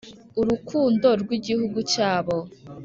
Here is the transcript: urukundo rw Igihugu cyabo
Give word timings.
urukundo 0.41 1.07
rw 1.21 1.29
Igihugu 1.37 1.79
cyabo 1.91 2.35